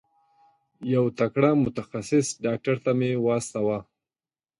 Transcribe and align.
یو 0.93 1.05
تکړه 1.19 1.49
متخصص 1.63 2.27
ډاکټر 2.45 2.75
ته 2.83 2.91
مي 2.99 3.11
واستوه. 3.25 3.77